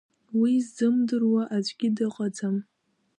Уи 0.39 0.53
ззымдыруа 0.65 1.43
аӡәгьы 1.55 1.89
дыҟаӡам! 1.95 2.57